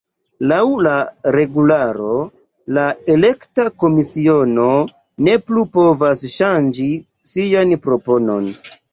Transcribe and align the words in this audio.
Laŭ 0.51 0.59
la 0.85 0.91
regularo, 1.33 2.13
la 2.77 2.85
elekta 3.15 3.65
komisiono 3.83 4.65
ne 5.27 5.35
plu 5.49 5.65
povas 5.75 6.23
ŝanĝi 6.37 6.87
sian 7.33 7.75
proponon. 7.85 8.49